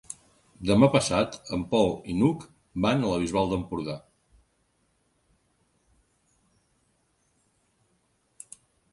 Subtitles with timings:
[0.67, 2.45] Demà passat en Pol i n'Hug
[2.85, 3.97] van a la Bisbal d'Empordà.